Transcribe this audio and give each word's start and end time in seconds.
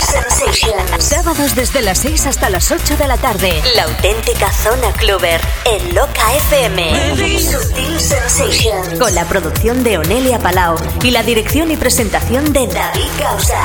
Sensations. 0.00 1.04
Sábados 1.04 1.54
desde 1.54 1.82
las 1.82 1.98
6 1.98 2.26
hasta 2.26 2.50
las 2.50 2.70
8 2.70 2.96
de 2.96 3.06
la 3.06 3.16
tarde. 3.16 3.62
La 3.74 3.84
auténtica 3.84 4.52
zona 4.52 4.92
cluber 4.92 5.40
en 5.64 5.94
Loca 5.94 6.34
FM. 6.48 7.40
Sutil 7.40 8.00
Sensations. 8.00 8.98
Con 8.98 9.14
la 9.14 9.24
producción 9.26 9.84
de 9.84 9.98
Onelia 9.98 10.38
Palau 10.38 10.76
y 11.02 11.10
la 11.10 11.22
dirección 11.22 11.70
y 11.70 11.76
presentación 11.76 12.52
de 12.52 12.66
David 12.66 13.08
Causa. 13.18 13.60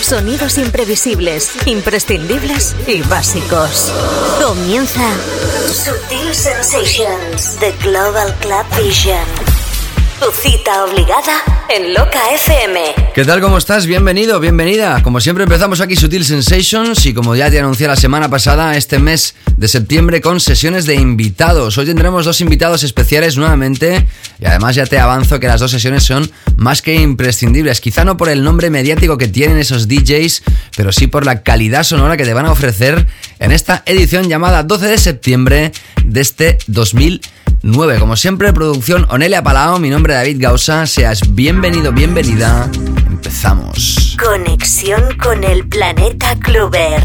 Sonidos 0.00 0.58
imprevisibles, 0.58 1.50
imprescindibles 1.66 2.74
y 2.86 3.02
básicos. 3.02 3.92
Comienza 4.42 5.08
Sutil 5.72 6.34
Sensations, 6.34 7.56
The 7.58 7.72
Global 7.82 8.34
Club 8.40 8.66
Vision. 8.82 9.53
Tu 10.20 10.30
cita 10.30 10.84
obligada 10.84 11.42
en 11.68 11.92
Loca 11.92 12.20
FM. 12.34 12.80
¿Qué 13.14 13.24
tal? 13.24 13.40
¿Cómo 13.40 13.58
estás? 13.58 13.86
Bienvenido, 13.86 14.38
bienvenida. 14.38 15.02
Como 15.02 15.20
siempre 15.20 15.44
empezamos 15.44 15.80
aquí 15.80 15.96
Sutil 15.96 16.24
Sensations 16.24 17.04
y 17.06 17.12
como 17.12 17.34
ya 17.34 17.50
te 17.50 17.58
anuncié 17.58 17.88
la 17.88 17.96
semana 17.96 18.28
pasada, 18.28 18.76
este 18.76 18.98
mes 18.98 19.34
de 19.56 19.66
septiembre 19.66 20.20
con 20.20 20.40
sesiones 20.40 20.86
de 20.86 20.94
invitados. 20.94 21.76
Hoy 21.78 21.86
tendremos 21.86 22.24
dos 22.24 22.40
invitados 22.40 22.84
especiales 22.84 23.36
nuevamente 23.36 24.06
y 24.40 24.46
además 24.46 24.76
ya 24.76 24.86
te 24.86 24.98
avanzo 24.98 25.40
que 25.40 25.48
las 25.48 25.60
dos 25.60 25.72
sesiones 25.72 26.04
son 26.04 26.30
más 26.56 26.80
que 26.80 26.94
imprescindibles. 26.94 27.80
Quizá 27.80 28.04
no 28.04 28.16
por 28.16 28.28
el 28.28 28.44
nombre 28.44 28.70
mediático 28.70 29.18
que 29.18 29.28
tienen 29.28 29.58
esos 29.58 29.88
DJs, 29.88 30.42
pero 30.76 30.92
sí 30.92 31.08
por 31.08 31.26
la 31.26 31.42
calidad 31.42 31.82
sonora 31.82 32.16
que 32.16 32.24
te 32.24 32.34
van 32.34 32.46
a 32.46 32.52
ofrecer 32.52 33.06
en 33.40 33.52
esta 33.52 33.82
edición 33.84 34.28
llamada 34.28 34.62
12 34.62 34.86
de 34.86 34.98
septiembre 34.98 35.72
de 36.04 36.20
este 36.20 36.58
2020. 36.68 37.43
9. 37.64 37.98
Como 37.98 38.14
siempre, 38.14 38.52
producción 38.52 39.06
Onelia 39.08 39.42
Palao, 39.42 39.78
mi 39.78 39.88
nombre 39.88 40.12
es 40.12 40.18
David 40.18 40.36
Gausa, 40.38 40.86
seas 40.86 41.34
bienvenido, 41.34 41.92
bienvenida. 41.92 42.70
Empezamos. 43.08 44.16
Conexión 44.22 45.16
con 45.16 45.42
el 45.42 45.66
planeta 45.66 46.36
Clover. 46.40 47.02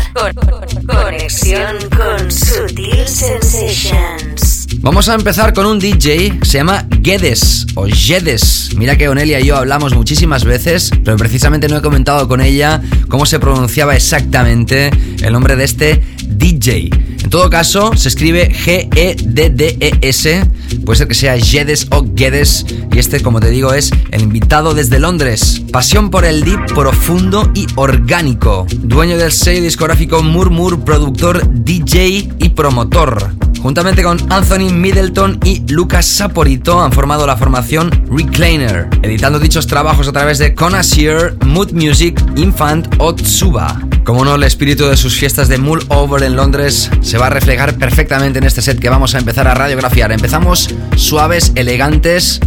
conexión 0.85 1.77
con 1.95 2.29
Sutil 2.29 3.07
Sensations. 3.07 4.58
Vamos 4.81 5.09
a 5.09 5.15
empezar 5.15 5.53
con 5.53 5.65
un 5.65 5.77
DJ, 5.77 6.39
se 6.41 6.57
llama 6.57 6.85
Guedes 7.01 7.67
o 7.75 7.85
Jedes. 7.85 8.69
Mira 8.77 8.97
que 8.97 9.09
Onelia 9.09 9.41
y 9.41 9.45
yo 9.45 9.57
hablamos 9.57 9.93
muchísimas 9.93 10.45
veces, 10.45 10.89
pero 11.03 11.17
precisamente 11.17 11.67
no 11.67 11.77
he 11.77 11.81
comentado 11.81 12.29
con 12.29 12.39
ella 12.39 12.81
cómo 13.09 13.25
se 13.25 13.39
pronunciaba 13.39 13.97
exactamente 13.97 14.89
el 15.21 15.33
nombre 15.33 15.57
de 15.57 15.65
este 15.65 16.01
DJ. 16.29 16.89
En 17.23 17.29
todo 17.29 17.49
caso, 17.49 17.91
se 17.97 18.07
escribe 18.07 18.51
G-E-D-D-E-S. 18.51 20.45
Puede 20.85 20.97
ser 20.97 21.07
que 21.09 21.13
sea 21.13 21.37
Jedes 21.37 21.87
o 21.91 22.03
Guedes. 22.03 22.65
Y 22.91 22.99
este, 22.99 23.21
como 23.21 23.41
te 23.41 23.49
digo, 23.49 23.73
es 23.73 23.91
el 24.11 24.21
invitado 24.21 24.73
desde 24.73 24.97
Londres. 24.99 25.61
Pasión 25.71 26.09
por 26.09 26.23
el 26.23 26.43
deep 26.43 26.73
profundo 26.73 27.51
y 27.53 27.67
orgánico. 27.75 28.65
Dueño 28.71 29.17
del 29.17 29.33
sello 29.33 29.61
discográfico 29.61 30.23
Murmur, 30.23 30.85
productor, 30.85 31.47
DJ 31.53 32.29
y 32.39 32.49
promotor. 32.49 33.35
Juntamente 33.61 34.03
con 34.03 34.17
Anthony 34.31 34.68
Middleton 34.71 35.39
y 35.43 35.61
Lucas 35.71 36.05
Saporito 36.05 36.81
han 36.81 36.91
formado 36.91 37.25
la 37.25 37.37
formación 37.37 37.89
Recliner, 38.09 38.89
editando 39.01 39.39
dichos 39.39 39.67
trabajos 39.67 40.07
a 40.07 40.11
través 40.11 40.37
de 40.37 40.53
Conasier, 40.53 41.35
Mood 41.45 41.71
Music, 41.71 42.21
Infant 42.35 42.87
o 42.99 43.13
Tsuba. 43.15 43.79
Como 44.03 44.25
no, 44.25 44.35
el 44.35 44.43
espíritu 44.43 44.87
de 44.87 44.97
sus 44.97 45.15
fiestas 45.15 45.47
de 45.47 45.57
Mull 45.57 45.83
Over 45.89 46.23
en 46.23 46.35
Londres 46.35 46.89
se 47.01 47.17
va 47.17 47.27
a 47.27 47.29
reflejar 47.29 47.77
perfectamente 47.77 48.39
en 48.39 48.45
este 48.45 48.61
set 48.61 48.79
que 48.79 48.89
vamos 48.89 49.15
a 49.15 49.19
empezar 49.19 49.47
a 49.47 49.53
radiografiar. 49.53 50.11
Empezamos 50.11 50.69
suaves, 50.95 51.51
elegantes, 51.55 52.39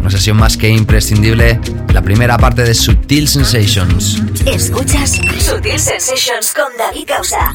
una 0.00 0.10
sesión 0.10 0.36
más 0.36 0.56
que 0.56 0.68
imprescindible, 0.68 1.60
la 1.92 2.02
primera 2.02 2.38
parte 2.38 2.62
de 2.62 2.74
Sutil 2.74 3.28
Sensations. 3.28 4.22
Escuchas 4.46 5.12
Sutil 5.38 5.78
Sensations 5.78 6.52
con 6.52 6.76
David 6.76 7.06
Causa. 7.06 7.52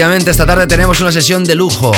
Esta 0.00 0.46
tarde 0.46 0.66
tenemos 0.66 0.98
una 1.02 1.12
sesión 1.12 1.44
de 1.44 1.54
lujo, 1.54 1.92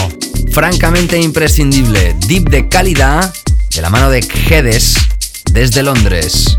francamente 0.50 1.20
imprescindible, 1.20 2.16
deep 2.26 2.48
de 2.50 2.68
calidad, 2.68 3.32
de 3.72 3.80
la 3.80 3.90
mano 3.90 4.10
de 4.10 4.22
Gedes, 4.22 4.96
desde 5.52 5.84
Londres. 5.84 6.56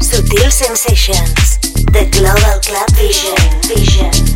Sensations, 0.49 1.59
The 1.91 2.05
Global 2.05 2.61
Club 2.61 2.97
Vision. 2.97 3.35
Vision. 3.75 4.32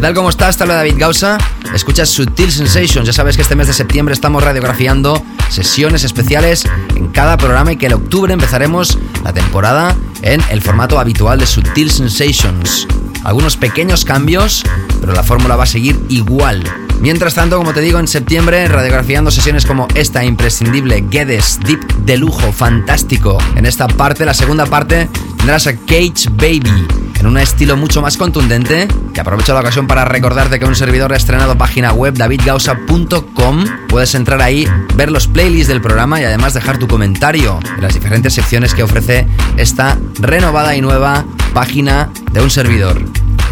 Tal? 0.00 0.14
¿Cómo 0.14 0.30
estás? 0.30 0.56
Te 0.56 0.62
habla 0.62 0.76
David 0.76 0.94
Gausa. 0.96 1.36
Escuchas 1.74 2.08
Sutil 2.08 2.50
Sensations. 2.50 3.06
Ya 3.06 3.12
sabes 3.12 3.36
que 3.36 3.42
este 3.42 3.56
mes 3.56 3.66
de 3.66 3.74
septiembre 3.74 4.14
estamos 4.14 4.42
radiografiando 4.42 5.22
sesiones 5.50 6.02
especiales 6.02 6.64
en 6.96 7.08
cada 7.08 7.36
programa 7.36 7.72
y 7.72 7.76
que 7.76 7.86
en 7.86 7.92
octubre 7.92 8.32
empezaremos 8.32 8.98
la 9.22 9.34
temporada 9.34 9.94
en 10.22 10.40
el 10.48 10.62
formato 10.62 10.98
habitual 10.98 11.38
de 11.38 11.46
Sutil 11.46 11.90
Sensations. 11.90 12.88
Algunos 13.22 13.58
pequeños 13.58 14.06
cambios, 14.06 14.64
pero 14.98 15.12
la 15.12 15.22
fórmula 15.22 15.56
va 15.56 15.64
a 15.64 15.66
seguir 15.66 16.00
igual. 16.08 16.64
Mientras 17.00 17.34
tanto, 17.34 17.58
como 17.58 17.74
te 17.74 17.82
digo, 17.82 17.98
en 17.98 18.08
septiembre, 18.08 18.66
radiografiando 18.68 19.30
sesiones 19.30 19.66
como 19.66 19.88
esta 19.94 20.24
imprescindible 20.24 21.04
Guedes, 21.10 21.60
Deep 21.66 21.86
de 22.06 22.16
lujo, 22.16 22.50
fantástico. 22.50 23.36
En 23.56 23.66
esta 23.66 23.88
parte, 23.88 24.24
la 24.24 24.32
segunda 24.32 24.64
parte, 24.64 25.10
tendrás 25.36 25.66
a 25.66 25.74
Cage 25.74 26.30
Baby 26.30 27.01
en 27.22 27.28
un 27.28 27.38
estilo 27.38 27.76
mucho 27.76 28.02
más 28.02 28.16
contundente. 28.16 28.88
Que 29.14 29.20
aprovecho 29.20 29.54
la 29.54 29.60
ocasión 29.60 29.86
para 29.86 30.04
recordarte 30.04 30.58
que 30.58 30.64
un 30.64 30.74
servidor 30.74 31.12
ha 31.12 31.16
estrenado 31.16 31.56
página 31.56 31.92
web 31.92 32.14
davidgausa.com. 32.14 33.64
Puedes 33.88 34.16
entrar 34.16 34.42
ahí, 34.42 34.66
ver 34.96 35.12
los 35.12 35.28
playlists 35.28 35.68
del 35.68 35.80
programa 35.80 36.20
y 36.20 36.24
además 36.24 36.52
dejar 36.52 36.78
tu 36.78 36.88
comentario 36.88 37.60
en 37.76 37.80
las 37.80 37.94
diferentes 37.94 38.34
secciones 38.34 38.74
que 38.74 38.82
ofrece 38.82 39.28
esta 39.56 39.96
renovada 40.18 40.74
y 40.74 40.80
nueva 40.80 41.24
página 41.54 42.10
de 42.32 42.40
un 42.40 42.50
servidor. 42.50 43.00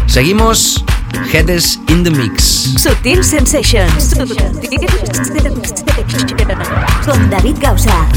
Seguimos. 0.05 0.83
Heads 1.31 1.79
in 1.87 2.03
the 2.03 2.11
Mix. 2.11 2.73
Sutil 2.77 3.23
Sensations. 3.23 4.15
Con 7.05 7.29
David 7.29 7.57
Gausa. 7.61 8.07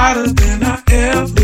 hotter 0.00 0.32
than 0.32 0.64
I 0.64 0.82
ever. 0.88 1.39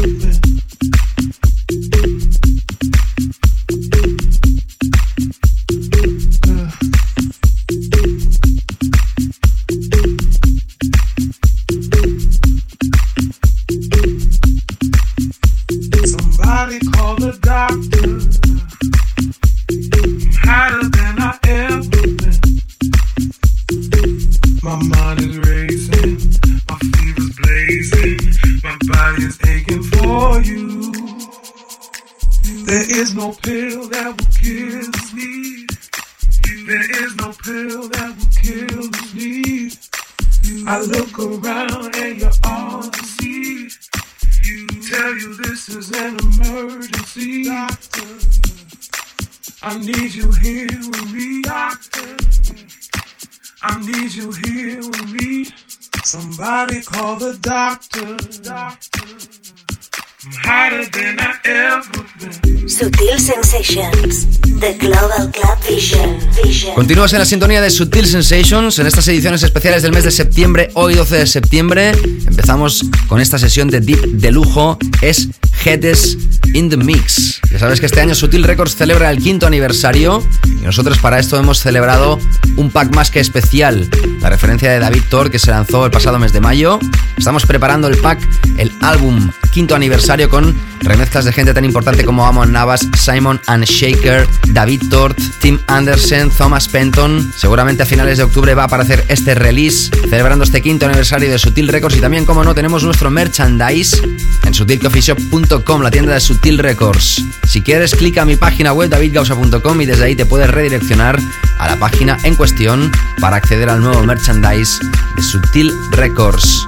Continúas 66.76 67.14
en 67.14 67.20
la 67.20 67.24
sintonía 67.24 67.62
de 67.62 67.70
Sutil 67.70 68.06
Sensations 68.06 68.78
en 68.78 68.86
estas 68.86 69.08
ediciones 69.08 69.42
especiales 69.42 69.82
del 69.82 69.92
mes 69.92 70.04
de 70.04 70.10
septiembre, 70.10 70.68
hoy 70.74 70.94
12 70.94 71.16
de 71.16 71.26
septiembre. 71.26 71.92
Empezamos 72.26 72.84
con 73.08 73.18
esta 73.18 73.38
sesión 73.38 73.70
de 73.70 73.80
Deep 73.80 73.98
de 73.98 74.30
lujo, 74.30 74.76
es 75.00 75.26
Heads 75.64 76.18
in 76.52 76.68
the 76.68 76.76
Mix. 76.76 77.40
Ya 77.50 77.58
sabes 77.58 77.80
que 77.80 77.86
este 77.86 78.02
año 78.02 78.14
Sutil 78.14 78.44
Records 78.44 78.76
celebra 78.76 79.10
el 79.10 79.22
quinto 79.22 79.46
aniversario 79.46 80.22
y 80.44 80.64
nosotros 80.66 80.98
para 80.98 81.18
esto 81.18 81.38
hemos 81.38 81.60
celebrado 81.60 82.18
un 82.58 82.70
pack 82.70 82.94
más 82.94 83.10
que 83.10 83.20
especial, 83.20 83.88
la 84.20 84.28
referencia 84.28 84.70
de 84.70 84.78
David 84.78 85.04
Thor 85.08 85.30
que 85.30 85.38
se 85.38 85.52
lanzó 85.52 85.86
el 85.86 85.90
pasado 85.90 86.18
mes 86.18 86.34
de 86.34 86.42
mayo. 86.42 86.78
Estamos 87.16 87.46
preparando 87.46 87.88
el 87.88 87.96
pack, 87.96 88.20
el 88.58 88.70
álbum 88.82 89.30
quinto 89.50 89.74
aniversario 89.74 90.28
con 90.28 90.54
remezclas 90.80 91.24
de 91.24 91.32
gente 91.32 91.54
tan 91.54 91.64
importante 91.64 92.04
como 92.04 92.26
Amon 92.26 92.52
Navas, 92.52 92.88
Simon 92.96 93.40
and 93.46 93.64
Shaker, 93.64 94.26
David 94.48 94.82
Tort, 94.90 95.18
Tim 95.40 95.58
Anderson, 95.66 96.30
Thomas 96.30 96.68
Penton. 96.68 97.32
Seguramente 97.36 97.82
a 97.82 97.86
finales 97.86 98.18
de 98.18 98.24
octubre 98.24 98.54
va 98.54 98.62
a 98.62 98.66
aparecer 98.66 99.04
este 99.08 99.34
release 99.34 99.90
celebrando 100.08 100.44
este 100.44 100.62
quinto 100.62 100.86
aniversario 100.86 101.30
de 101.30 101.38
Sutil 101.38 101.68
Records 101.68 101.96
y 101.96 102.00
también, 102.00 102.24
como 102.24 102.44
no, 102.44 102.54
tenemos 102.54 102.84
nuestro 102.84 103.10
merchandise 103.10 104.00
en 104.44 104.54
sutilcoffeeshop.com, 104.54 105.82
la 105.82 105.90
tienda 105.90 106.14
de 106.14 106.20
Sutil 106.20 106.58
Records. 106.58 107.22
Si 107.46 107.62
quieres, 107.62 107.94
clica 107.94 108.22
a 108.22 108.24
mi 108.24 108.36
página 108.36 108.72
web 108.72 108.90
davidgausa.com 108.90 109.80
y 109.80 109.86
desde 109.86 110.04
ahí 110.04 110.16
te 110.16 110.26
puedes 110.26 110.50
redireccionar 110.50 111.18
a 111.58 111.66
la 111.66 111.76
página 111.76 112.18
en 112.24 112.34
cuestión 112.36 112.90
para 113.20 113.36
acceder 113.36 113.68
al 113.68 113.80
nuevo 113.80 114.02
merchandise 114.04 114.78
de 115.16 115.22
Sutil 115.22 115.72
Records. 115.92 116.66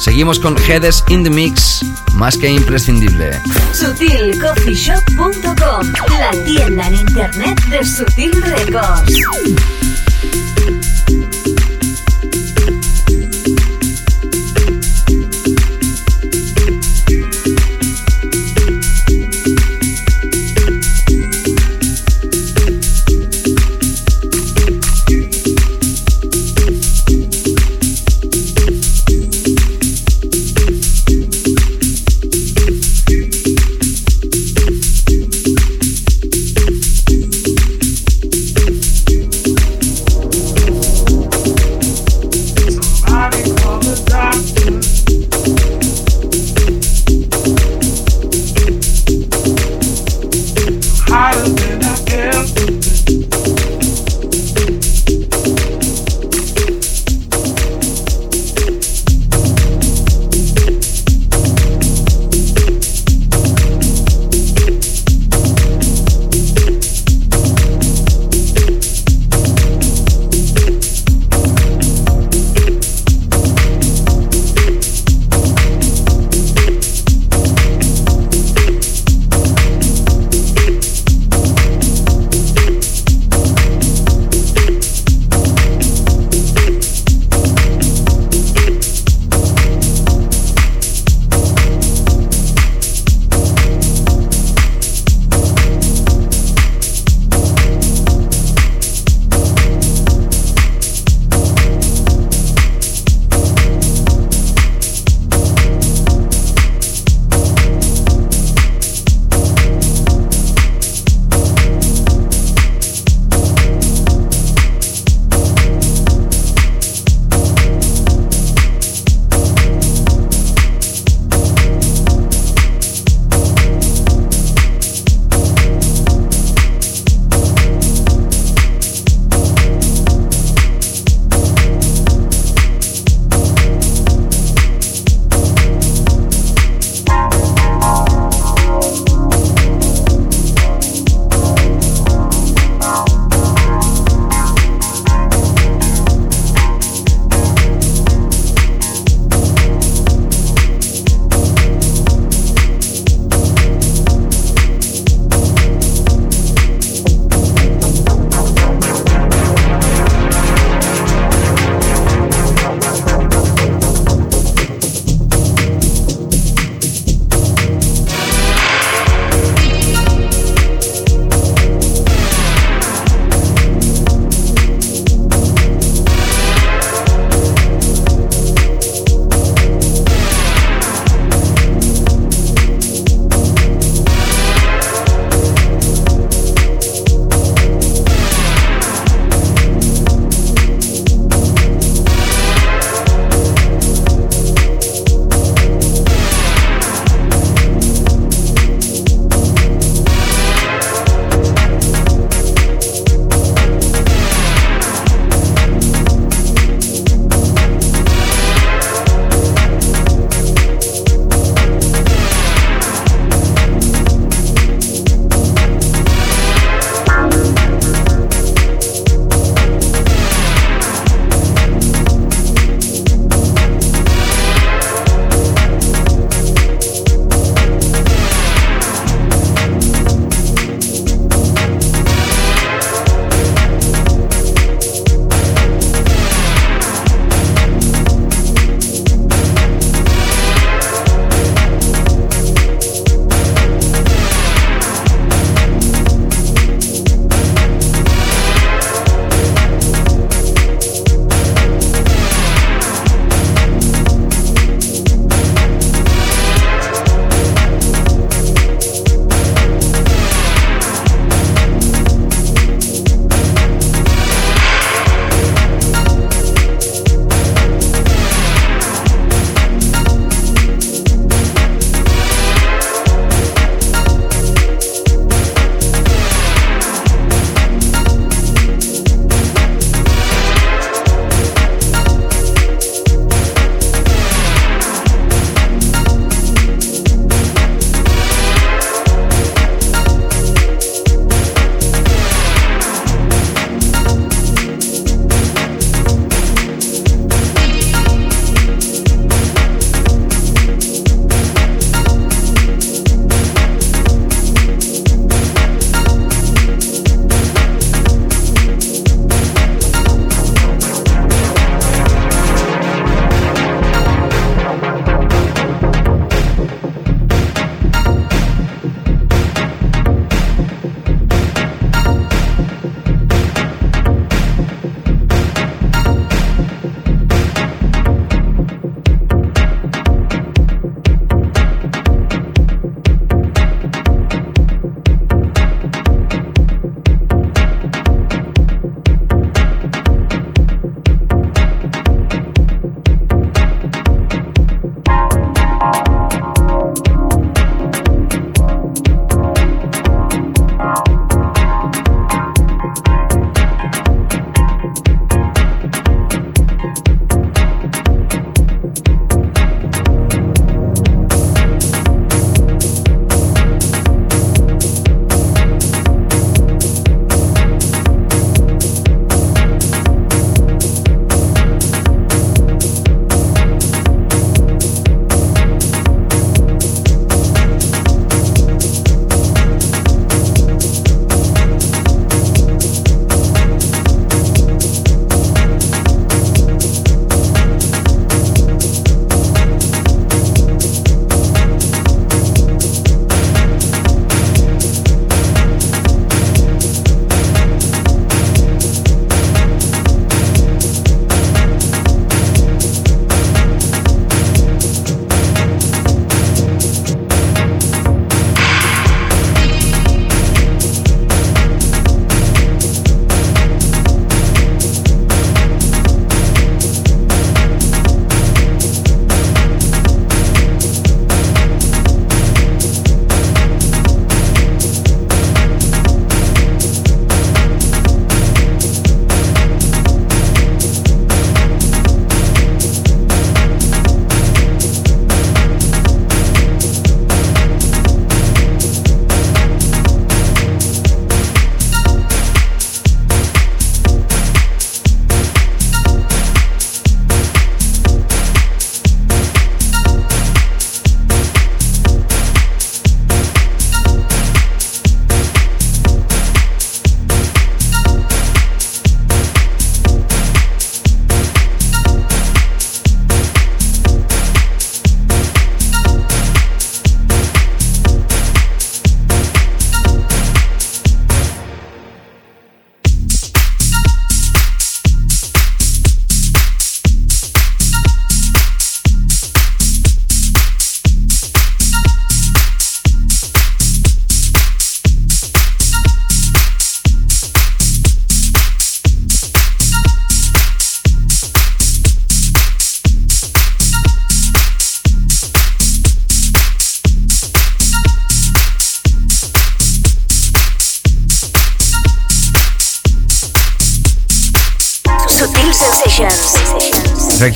Seguimos 0.00 0.38
con 0.38 0.56
Heads 0.56 1.04
in 1.08 1.24
the 1.24 1.30
Mix, 1.30 1.84
más 2.14 2.38
que 2.38 2.48
imprescindible. 2.48 3.38
SutilCoffeeShop.com, 3.74 5.92
la 6.18 6.30
tienda 6.46 6.88
en 6.88 6.94
internet 6.94 7.62
de 7.66 7.84
Sutil 7.84 8.32
Records. 8.40 9.12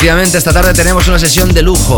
Efectivamente, 0.05 0.37
esta 0.37 0.53
tarde 0.53 0.71
tenemos 0.75 1.07
una 1.07 1.17
sesión 1.17 1.51
de 1.51 1.63
lujo, 1.63 1.97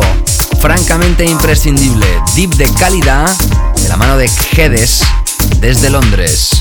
francamente 0.62 1.26
imprescindible, 1.26 2.08
deep 2.38 2.52
de 2.56 2.74
calidad, 2.76 3.30
de 3.82 3.90
la 3.90 3.98
mano 3.98 4.16
de 4.16 4.30
Gedes, 4.30 5.02
desde 5.60 5.90
Londres. 5.90 6.52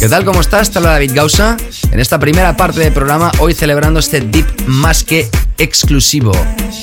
¿Qué 0.00 0.08
tal? 0.08 0.24
¿Cómo 0.24 0.40
estás? 0.40 0.70
Te 0.70 0.78
habla 0.78 0.92
David 0.92 1.12
Gausa. 1.14 1.58
En 1.92 2.00
esta 2.00 2.18
primera 2.18 2.56
parte 2.56 2.80
del 2.80 2.90
programa, 2.90 3.30
hoy 3.38 3.52
celebrando 3.52 4.00
este 4.00 4.22
Deep 4.22 4.46
más 4.66 5.04
que 5.04 5.28
exclusivo 5.58 6.32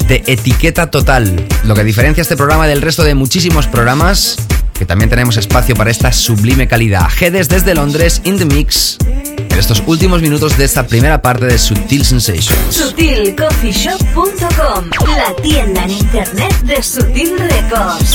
de 0.08 0.22
etiqueta 0.28 0.92
total. 0.92 1.48
Lo 1.64 1.74
que 1.74 1.84
diferencia 1.84 2.22
este 2.22 2.38
programa 2.38 2.68
del 2.68 2.80
resto 2.80 3.04
de 3.04 3.16
muchísimos 3.16 3.66
programas, 3.66 4.36
que 4.78 4.86
también 4.86 5.10
tenemos 5.10 5.36
espacio 5.36 5.76
para 5.76 5.90
esta 5.90 6.14
sublime 6.14 6.68
calidad. 6.68 7.10
Gedes 7.10 7.50
desde 7.50 7.74
Londres, 7.74 8.22
in 8.24 8.38
the 8.38 8.46
mix, 8.46 9.00
en 9.36 9.58
estos 9.58 9.82
últimos 9.88 10.22
minutos 10.22 10.56
de 10.56 10.66
esta 10.66 10.86
primera 10.86 11.20
parte 11.20 11.48
de 11.48 11.58
Sutil 11.58 12.06
Sensations. 12.06 12.56
SutilCoffeeShop.com, 12.70 14.92
la 15.08 15.36
tienda 15.42 15.86
en 15.86 15.90
internet 15.90 16.56
de 16.62 16.84
Sutil 16.84 17.36
Records. 17.40 18.14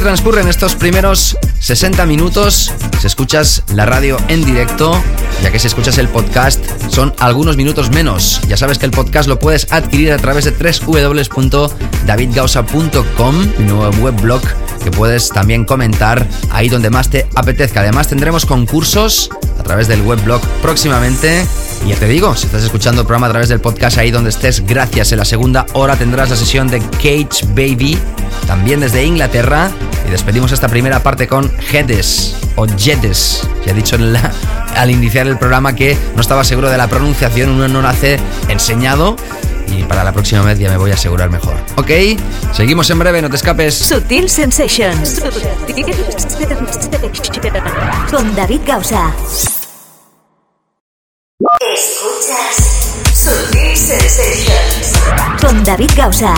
Transcurren 0.00 0.48
estos 0.48 0.74
primeros 0.76 1.36
60 1.60 2.06
minutos. 2.06 2.72
Si 3.00 3.06
escuchas 3.06 3.62
la 3.74 3.84
radio 3.86 4.16
en 4.28 4.44
directo, 4.44 5.00
ya 5.42 5.50
que 5.50 5.58
si 5.58 5.66
escuchas 5.66 5.96
el 5.98 6.08
podcast, 6.08 6.64
son 6.88 7.12
algunos 7.18 7.56
minutos 7.56 7.90
menos. 7.90 8.40
Ya 8.48 8.56
sabes 8.56 8.78
que 8.78 8.86
el 8.86 8.92
podcast 8.92 9.28
lo 9.28 9.38
puedes 9.38 9.70
adquirir 9.72 10.12
a 10.12 10.18
través 10.18 10.44
de 10.44 10.52
www.davidgausa.com, 10.52 13.46
mi 13.58 13.64
nuevo 13.64 13.90
webblog 14.02 14.42
que 14.82 14.90
puedes 14.90 15.28
también 15.28 15.64
comentar 15.64 16.26
ahí 16.50 16.68
donde 16.68 16.90
más 16.90 17.10
te 17.10 17.26
apetezca. 17.34 17.80
Además 17.80 18.08
tendremos 18.08 18.46
concursos 18.46 19.30
a 19.58 19.62
través 19.62 19.88
del 19.88 20.02
weblog 20.02 20.40
próximamente. 20.62 21.46
Y 21.84 21.90
ya 21.90 21.96
te 21.96 22.06
digo, 22.06 22.34
si 22.34 22.46
estás 22.46 22.62
escuchando 22.62 23.02
el 23.02 23.06
programa 23.06 23.28
a 23.28 23.30
través 23.30 23.48
del 23.48 23.60
podcast 23.60 23.98
ahí 23.98 24.10
donde 24.10 24.30
estés, 24.30 24.64
gracias. 24.66 25.12
En 25.12 25.18
la 25.18 25.24
segunda 25.24 25.66
hora 25.74 25.96
tendrás 25.96 26.30
la 26.30 26.36
sesión 26.36 26.68
de 26.68 26.80
Cage 26.80 27.46
Baby, 27.48 27.98
también 28.46 28.80
desde 28.80 29.04
Inglaterra. 29.04 29.70
Y 30.10 30.12
despedimos 30.12 30.50
esta 30.50 30.68
primera 30.68 31.04
parte 31.04 31.28
con 31.28 31.56
Jedes 31.58 32.34
o 32.56 32.66
Jedes. 32.66 33.48
Ya 33.64 33.70
he 33.70 33.74
dicho 33.74 33.96
al 34.74 34.90
iniciar 34.90 35.28
el 35.28 35.38
programa 35.38 35.76
que 35.76 35.96
no 36.16 36.20
estaba 36.20 36.42
seguro 36.42 36.68
de 36.68 36.76
la 36.76 36.88
pronunciación, 36.88 37.50
uno 37.50 37.68
no 37.68 37.80
nace 37.80 38.18
enseñado 38.48 39.14
y 39.68 39.84
para 39.84 40.02
la 40.02 40.12
próxima 40.12 40.42
vez 40.42 40.58
ya 40.58 40.68
me 40.68 40.78
voy 40.78 40.90
a 40.90 40.94
asegurar 40.94 41.30
mejor. 41.30 41.54
¿Ok? 41.76 41.90
Seguimos 42.52 42.90
en 42.90 42.98
breve, 42.98 43.22
no 43.22 43.30
te 43.30 43.36
escapes. 43.36 43.72
Sutil 43.72 44.28
Sensations. 44.28 45.22
Con 48.10 48.34
David 48.34 48.62
Gausa. 48.66 49.14
Escuchas 51.72 52.96
Sutil 53.14 53.76
Sensations. 53.76 55.40
Con 55.40 55.62
David 55.62 55.90
Gausa. 55.96 56.34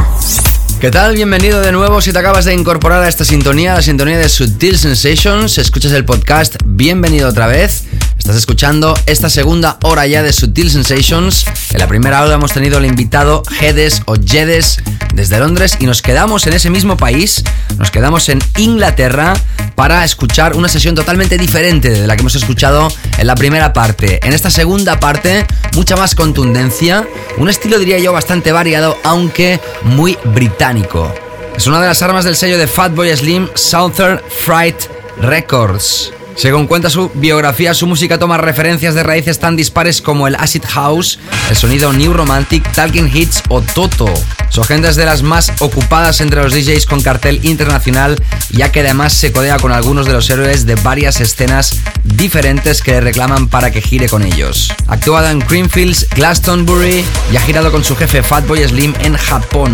¿Qué 0.83 0.91
tal? 0.91 1.15
Bienvenido 1.15 1.61
de 1.61 1.71
nuevo. 1.71 2.01
Si 2.01 2.13
te 2.13 2.19
acabas 2.19 2.45
de 2.45 2.55
incorporar 2.55 3.05
a 3.05 3.09
esta 3.09 3.25
sintonía, 3.25 3.75
la 3.75 3.83
sintonía 3.83 4.19
de 4.19 4.29
Sutil 4.29 4.77
Sensations, 4.77 5.57
escuchas 5.59 5.93
el 5.93 6.05
podcast, 6.05 6.57
bienvenido 6.67 7.29
otra 7.29 7.47
vez. 7.47 7.85
Estás 8.23 8.37
escuchando 8.37 8.95
esta 9.07 9.29
segunda 9.29 9.79
hora 9.83 10.07
ya 10.07 10.23
de 10.23 10.33
Sutil 10.33 10.71
Sensations. 10.71 11.45
En 11.73 11.81
la 11.81 11.89
primera 11.89 12.23
hora 12.23 12.35
hemos 12.35 12.53
tenido 12.53 12.79
el 12.79 12.87
invitado 12.87 13.43
Jedes 13.59 14.03
o 14.07 14.15
Jedes 14.15 14.79
desde 15.13 15.41
Londres 15.41 15.77
y 15.81 15.87
nos 15.87 16.03
quedamos 16.03 16.47
en 16.47 16.53
ese 16.53 16.71
mismo 16.71 16.97
país, 16.97 17.43
nos 17.79 17.91
quedamos 17.91 18.29
en 18.29 18.39
Inglaterra 18.59 19.35
para 19.75 20.05
escuchar 20.05 20.55
una 20.55 20.69
sesión 20.69 20.95
totalmente 20.95 21.37
diferente 21.37 21.91
de 21.91 22.07
la 22.07 22.15
que 22.15 22.21
hemos 22.21 22.37
escuchado 22.37 22.93
en 23.19 23.27
la 23.27 23.35
primera 23.35 23.73
parte. 23.73 24.21
En 24.23 24.33
esta 24.33 24.51
segunda 24.51 25.01
parte, 25.01 25.45
mucha 25.75 25.97
más 25.97 26.15
contundencia, 26.15 27.05
un 27.39 27.51
estilo 27.51 27.77
diría 27.81 27.99
yo 27.99 28.13
bastante 28.13 28.53
variado, 28.53 28.99
aunque 29.03 29.61
muy 29.83 30.17
británico. 30.27 31.13
Es 31.57 31.67
una 31.67 31.81
de 31.81 31.89
las 31.89 32.03
armas 32.03 32.25
del 32.25 32.37
sello 32.37 32.57
de 32.57 32.69
Fatboy 32.69 33.15
Slim, 33.17 33.49
Southern 33.57 34.21
Fright 34.31 34.77
Records. 35.21 36.13
Según 36.35 36.67
cuenta 36.67 36.91
su 36.91 37.11
biografía, 37.15 37.75
su 37.75 37.87
música 37.87 38.19
toma 38.19 38.39
referencias 38.39 38.95
de 38.95 39.03
raíces 39.03 39.39
tan 39.39 39.57
dispares 39.57 40.01
como 40.01 40.27
el 40.27 40.35
acid 40.35 40.63
house, 40.67 41.19
el 41.51 41.57
sonido 41.57 41.93
new 41.93 42.13
romantic, 42.13 42.71
talking 42.73 43.11
hits 43.15 43.43
o 43.49 43.61
toto. 43.61 44.07
Su 44.53 44.61
agenda 44.61 44.91
es 44.91 44.97
de 44.97 45.07
las 45.07 45.23
más 45.23 45.51
ocupadas 45.61 46.21
entre 46.21 46.43
los 46.43 46.53
DJs 46.53 46.85
con 46.85 47.01
cartel 47.01 47.41
internacional, 47.43 48.23
ya 48.51 48.71
que 48.71 48.81
además 48.81 49.15
se 49.15 49.33
codea 49.33 49.57
con 49.57 49.73
algunos 49.73 50.05
de 50.05 50.13
los 50.13 50.29
héroes 50.29 50.67
de 50.67 50.75
varias 50.75 51.23
escenas 51.23 51.81
diferentes 52.05 52.83
que 52.83 52.93
le 52.93 53.01
reclaman 53.01 53.49
para 53.49 53.71
que 53.71 53.81
gire 53.81 54.11
con 54.11 54.23
ellos. 54.23 54.71
Ha 54.89 54.93
actuado 54.93 55.31
en 55.31 55.41
Creamfields, 55.41 56.07
Glastonbury 56.11 57.03
y 57.33 57.37
ha 57.37 57.41
girado 57.41 57.73
con 57.73 57.83
su 57.83 57.97
jefe 57.97 58.23
Fatboy 58.23 58.63
Slim 58.69 58.93
en 59.01 59.17
Japón. 59.17 59.73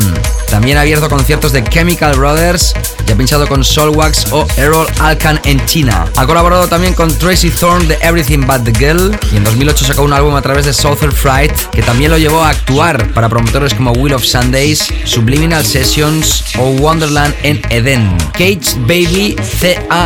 También 0.48 0.78
ha 0.78 0.82
abierto 0.82 1.08
conciertos 1.08 1.50
de 1.50 1.64
Chemical 1.64 2.16
Brothers 2.16 2.72
y 3.08 3.10
ha 3.10 3.16
pinchado 3.16 3.48
con 3.48 3.64
Solwax 3.64 4.30
o 4.30 4.46
Errol 4.56 4.86
Alkan 5.00 5.40
en 5.44 5.64
China. 5.66 6.06
Ha 6.16 6.24
colaborado 6.24 6.68
también 6.68 6.94
con 6.94 7.12
Tracy 7.18 7.50
Thorne 7.50 7.86
de 7.86 7.98
Everything 8.00 8.46
But 8.46 8.62
the 8.62 8.72
Girl 8.78 9.18
y 9.32 9.38
en 9.38 9.44
2008 9.44 9.86
sacó 9.86 10.02
un 10.02 10.12
álbum 10.12 10.36
a 10.36 10.42
través 10.42 10.66
de 10.66 10.72
Southern 10.72 11.12
Fright 11.12 11.52
que 11.72 11.82
también 11.82 12.12
lo 12.12 12.18
llevó 12.18 12.44
a 12.44 12.50
actuar 12.50 13.12
para 13.12 13.28
promotores 13.28 13.74
como 13.74 13.90
Will 13.90 14.14
of 14.14 14.24
Sunday 14.24 14.67
Subliminal 14.76 15.64
Sessions 15.64 16.44
o 16.58 16.70
Wonderland 16.80 17.34
en 17.42 17.60
Eden. 17.70 18.16
Cage 18.32 18.74
Baby, 18.80 19.36
C-A-G-E-D-B-A-B-I, 19.60 20.02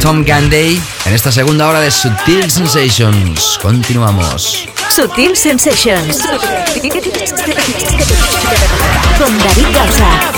Tom 0.00 0.24
Ganday, 0.24 0.80
en 1.04 1.12
esta 1.12 1.32
segunda 1.32 1.68
hora 1.68 1.80
de 1.80 1.90
Sutil 1.90 2.50
Sensations. 2.50 3.58
Continuamos. 3.60 4.68
Sutil 4.94 5.36
Sensations. 5.36 6.18
Con 9.18 9.38
David 9.38 9.66
Gausa. 9.74 10.32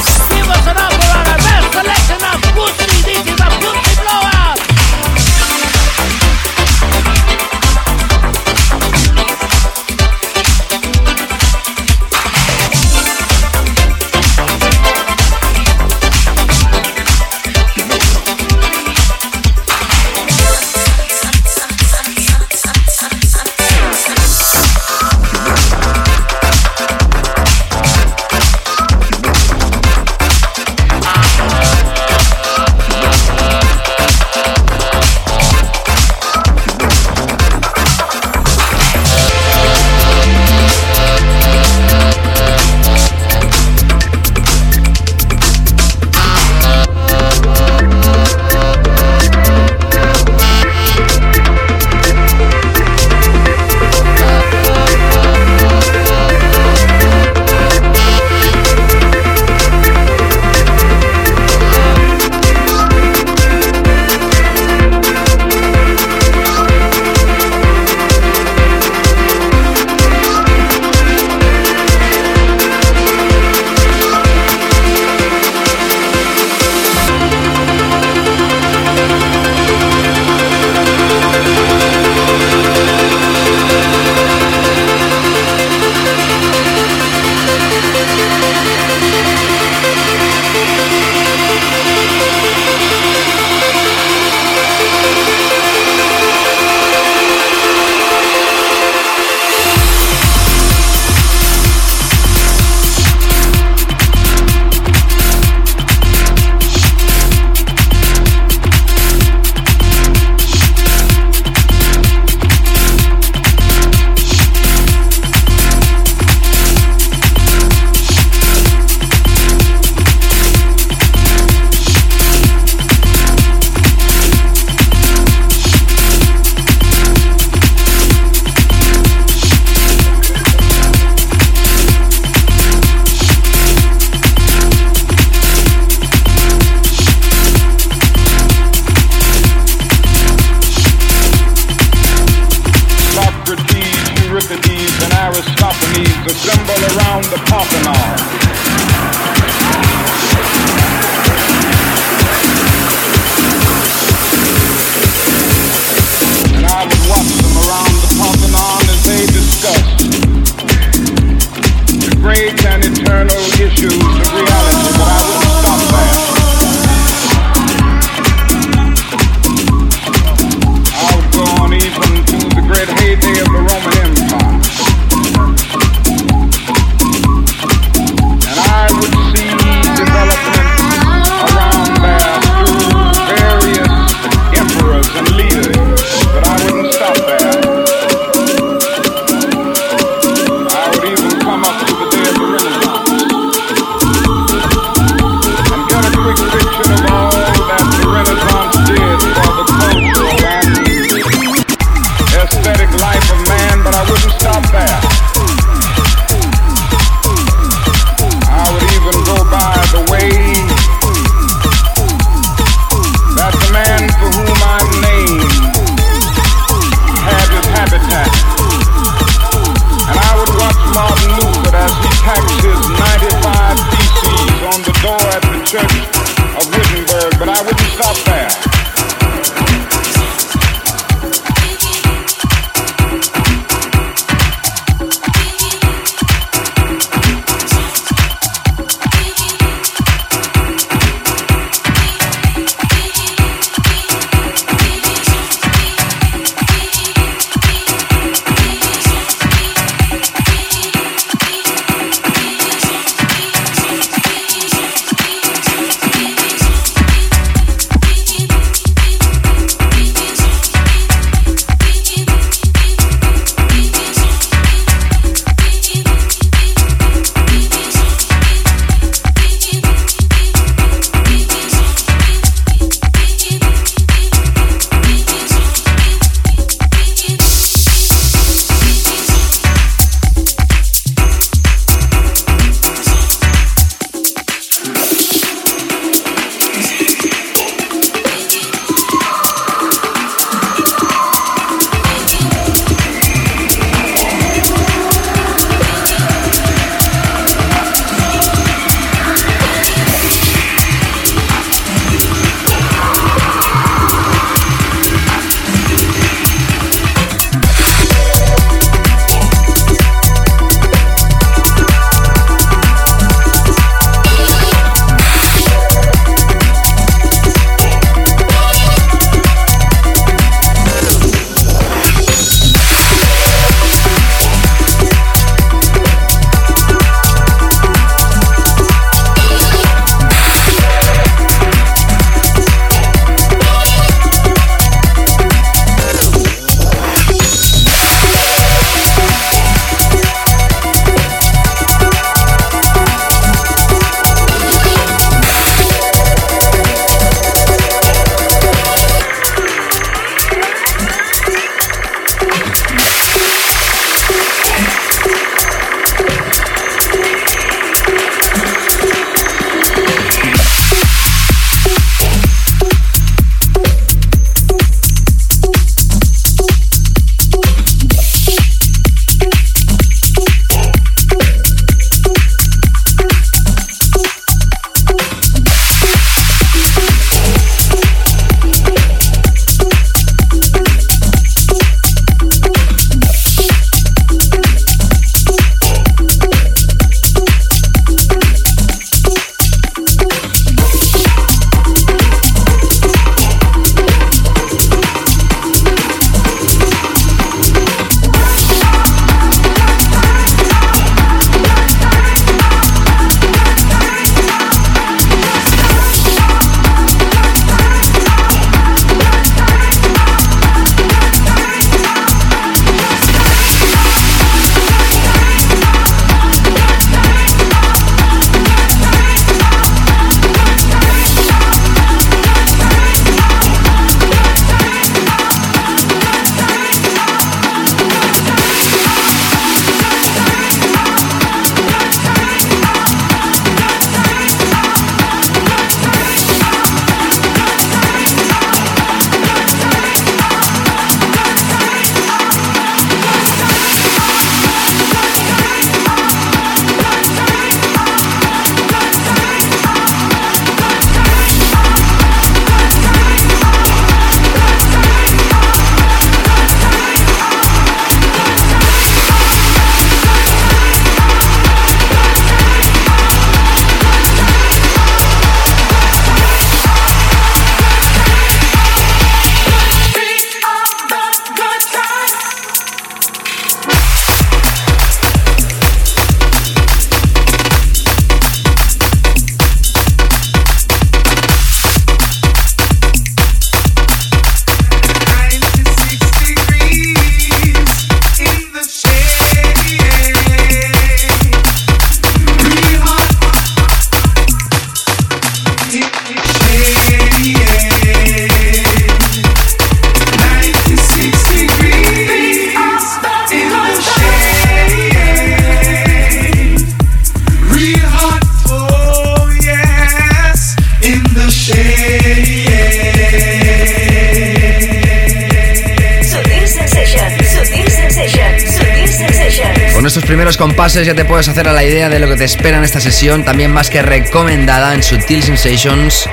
Primeros 520.45 520.59
compases 520.59 521.07
ya 521.07 521.15
te 521.15 521.25
puedes 521.25 521.49
hacer 521.49 521.67
a 521.69 521.73
la 521.73 521.83
idea 521.85 522.11
de 522.11 522.19
lo 522.19 522.29
que 522.29 522.37
te 522.37 522.45
espera 522.45 522.77
en 522.77 522.85
esta 522.85 523.01
sesión, 523.01 523.47
también 523.47 523.73
más 523.73 523.89
que 523.89 524.03
recomendada 524.03 524.93
en 524.93 525.03
Sutil 525.03 525.43
Sensations. 525.43 526.29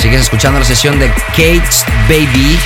Sigues 0.00 0.20
escuchando 0.20 0.60
la 0.60 0.64
sesión 0.64 1.00
de 1.00 1.08
Kate 1.30 1.68
Baby 2.08 2.56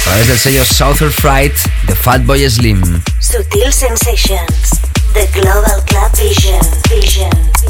a 0.00 0.04
través 0.04 0.28
del 0.28 0.38
sello 0.38 0.62
Southern 0.66 1.10
Fright 1.10 1.54
de 1.84 1.94
Fatboy 1.94 2.50
Slim. 2.50 3.02
Sutil 3.18 3.72
Sensations, 3.72 4.78
The 5.14 5.26
Global 5.40 5.82
Club 5.86 6.12
Vision. 6.18 6.60
Vision. 6.90 7.61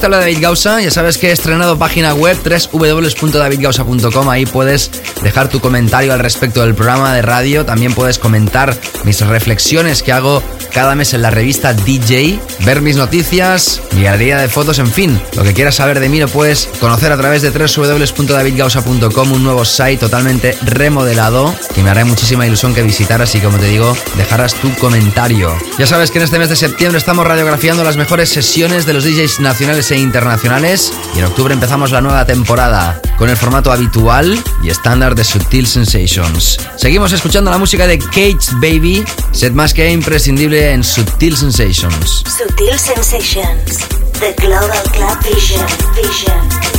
Te 0.00 0.06
habla 0.06 0.18
David 0.18 0.38
Gausa. 0.40 0.80
Ya 0.82 0.90
sabes 0.90 1.16
que 1.16 1.28
he 1.28 1.32
estrenado 1.32 1.78
página 1.78 2.12
web 2.12 2.36
www.davidgausa.com. 2.42 4.28
Ahí 4.28 4.44
puedes 4.44 4.90
dejar 5.22 5.48
tu 5.48 5.60
comentario 5.60 6.12
al 6.12 6.18
respecto 6.18 6.60
del 6.62 6.74
programa 6.74 7.14
de 7.14 7.22
radio. 7.22 7.64
También 7.64 7.94
puedes 7.94 8.18
comentar 8.18 8.76
mis 9.04 9.20
reflexiones 9.26 10.02
que 10.02 10.12
hago 10.12 10.42
cada 10.76 10.94
mes 10.94 11.14
en 11.14 11.22
la 11.22 11.30
revista 11.30 11.72
DJ, 11.72 12.38
ver 12.66 12.82
mis 12.82 12.96
noticias, 12.96 13.80
mi 13.92 14.02
galería 14.02 14.36
de 14.36 14.46
fotos, 14.46 14.78
en 14.78 14.92
fin. 14.92 15.18
Lo 15.34 15.42
que 15.42 15.54
quieras 15.54 15.76
saber 15.76 16.00
de 16.00 16.10
mí 16.10 16.20
lo 16.20 16.28
puedes 16.28 16.68
conocer 16.80 17.10
a 17.12 17.16
través 17.16 17.40
de 17.40 17.48
www.davidgausa.com, 17.48 19.32
un 19.32 19.42
nuevo 19.42 19.64
site 19.64 19.96
totalmente 19.96 20.54
remodelado 20.66 21.54
que 21.74 21.82
me 21.82 21.88
hará 21.88 22.04
muchísima 22.04 22.46
ilusión 22.46 22.74
que 22.74 22.82
visitaras 22.82 23.34
y 23.34 23.40
como 23.40 23.56
te 23.56 23.68
digo, 23.68 23.96
dejaras 24.18 24.52
tu 24.52 24.70
comentario. 24.74 25.50
Ya 25.78 25.86
sabes 25.86 26.10
que 26.10 26.18
en 26.18 26.24
este 26.24 26.38
mes 26.38 26.50
de 26.50 26.56
septiembre 26.56 26.98
estamos 26.98 27.26
radiografiando 27.26 27.82
las 27.82 27.96
mejores 27.96 28.28
sesiones 28.28 28.84
de 28.84 28.92
los 28.92 29.04
DJs 29.04 29.40
nacionales 29.40 29.90
e 29.92 29.96
internacionales 29.96 30.92
y 31.14 31.20
en 31.20 31.24
octubre 31.24 31.54
empezamos 31.54 31.90
la 31.90 32.02
nueva 32.02 32.26
temporada 32.26 33.00
con 33.16 33.30
el 33.30 33.36
formato 33.38 33.72
habitual 33.72 34.38
y 34.62 34.68
estándar 34.68 35.14
de 35.14 35.24
Sutil 35.24 35.66
Sensations. 35.66 36.58
Seguimos 36.76 37.12
escuchando 37.12 37.50
la 37.50 37.56
música 37.56 37.86
de 37.86 37.98
Cage 37.98 38.56
Baby, 38.60 39.04
set 39.36 39.52
más 39.52 39.74
que 39.74 39.90
imprescindible 39.90 40.72
en 40.72 40.82
Sutil 40.82 41.36
Sensations. 41.36 42.24
Sutil 42.26 42.78
Sensations, 42.78 43.86
The 44.18 44.34
Global 44.38 44.82
Club 44.92 45.18
Vision. 45.24 45.66
Vision. 45.94 46.75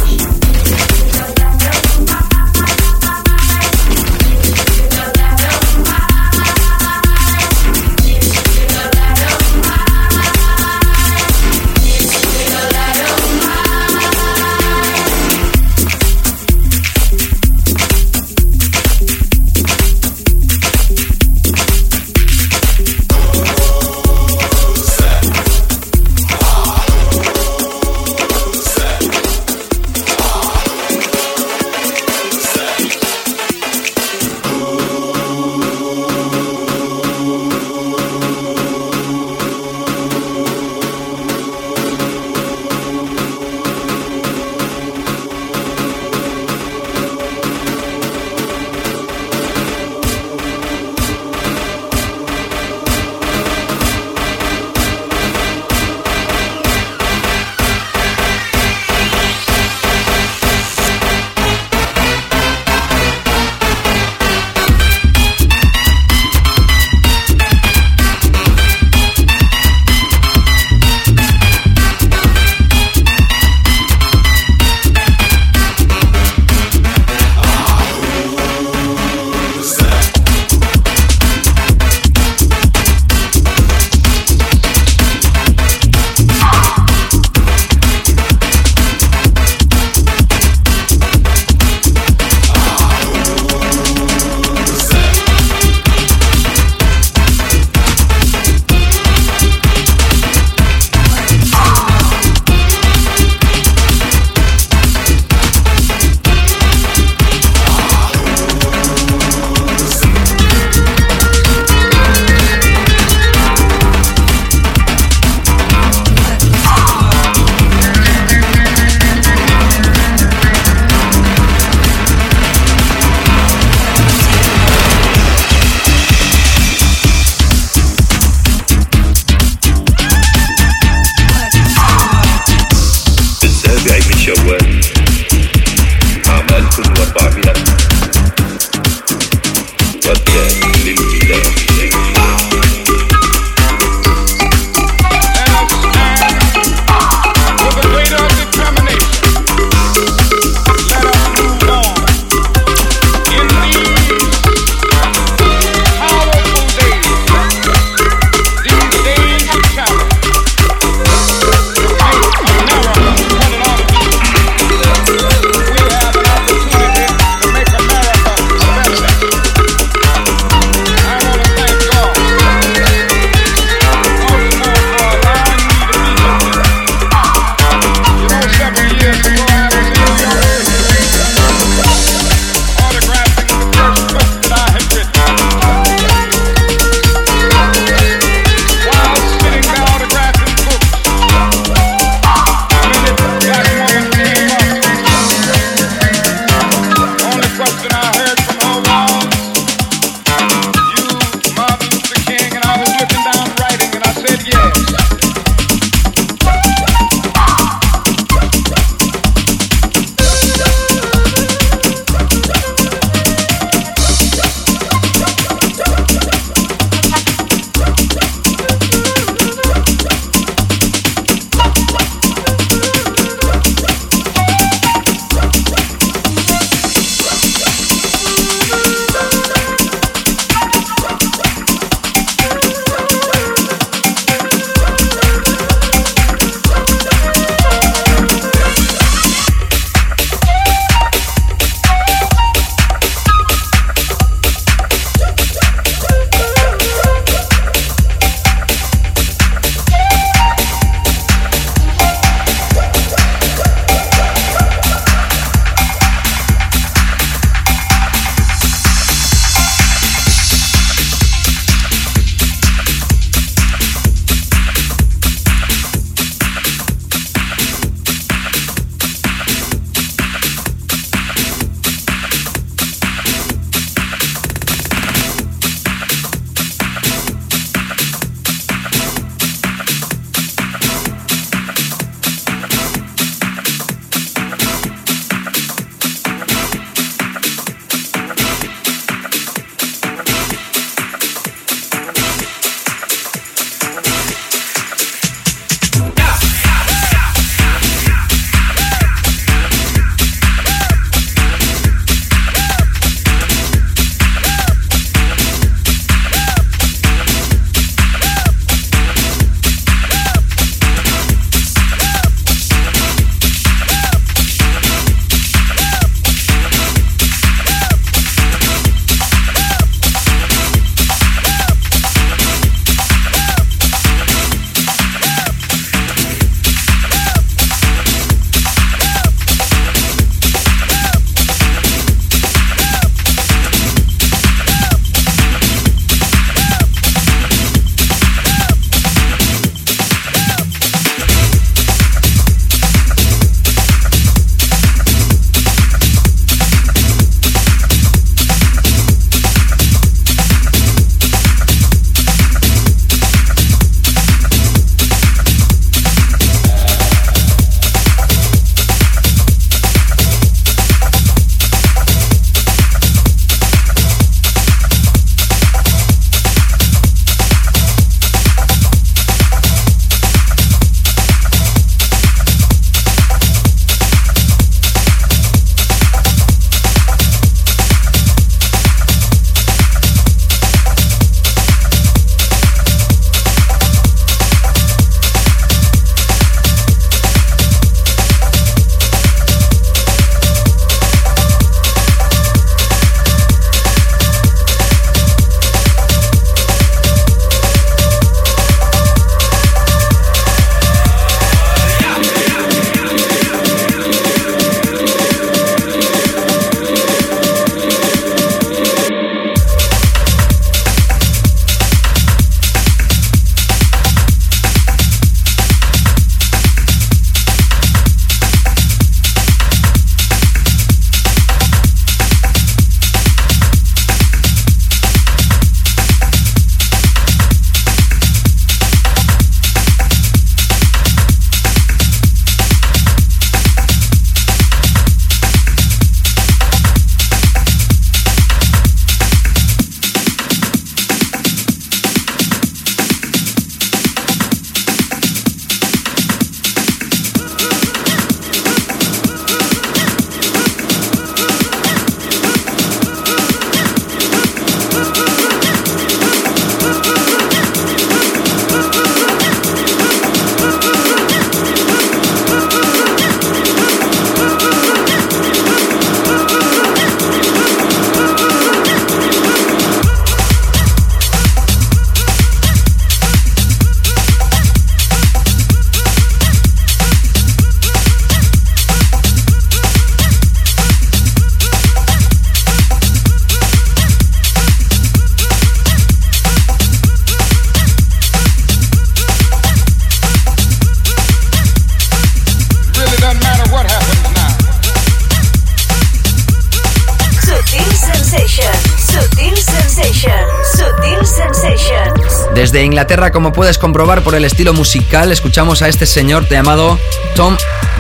Inglaterra, 502.98 503.32
como 503.32 503.53
puedes 503.53 503.78
comprobar 503.78 504.24
por 504.24 504.34
el 504.34 504.44
estilo 504.44 504.74
musical, 504.74 505.32
escuchamos 505.32 505.84
a 505.84 505.88
este 505.88 506.07
señor 506.07 506.49
llamado 506.49 506.98
Tom 507.36 507.56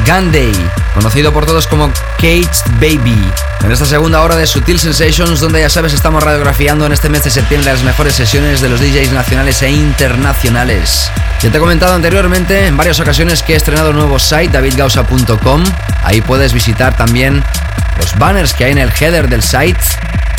Ganday, 0.07 0.51
conocido 0.95 1.31
por 1.31 1.45
todos 1.45 1.67
como 1.67 1.93
Caged 2.17 2.47
Baby. 2.81 3.31
En 3.63 3.71
esta 3.71 3.85
segunda 3.85 4.23
hora 4.23 4.35
de 4.35 4.47
Sutil 4.47 4.79
Sensations, 4.79 5.39
donde 5.39 5.59
ya 5.59 5.69
sabes 5.69 5.93
estamos 5.93 6.23
radiografiando 6.23 6.87
en 6.87 6.93
este 6.93 7.09
mes 7.09 7.23
de 7.23 7.29
septiembre 7.29 7.71
las 7.71 7.83
mejores 7.83 8.15
sesiones 8.15 8.59
de 8.59 8.69
los 8.69 8.79
DJs 8.79 9.11
nacionales 9.11 9.61
e 9.61 9.69
internacionales. 9.69 11.11
Ya 11.43 11.51
te 11.51 11.57
he 11.57 11.59
comentado 11.59 11.93
anteriormente 11.93 12.65
en 12.65 12.75
varias 12.75 12.99
ocasiones 12.99 13.43
que 13.43 13.53
he 13.53 13.55
estrenado 13.55 13.91
un 13.91 13.97
nuevo 13.97 14.17
site, 14.17 14.49
davidgausa.com. 14.49 15.63
Ahí 16.05 16.21
puedes 16.21 16.53
visitar 16.53 16.97
también 16.97 17.43
los 17.99 18.17
banners 18.17 18.55
que 18.55 18.63
hay 18.63 18.71
en 18.71 18.79
el 18.79 18.91
header 18.99 19.29
del 19.29 19.43
site 19.43 19.79